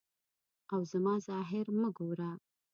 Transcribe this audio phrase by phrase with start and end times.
[0.73, 2.31] او زما ظاهر مه ګوره.